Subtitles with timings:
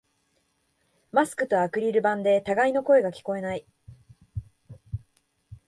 [1.11, 3.67] マスクとアクリル板で互いの声が聞こえない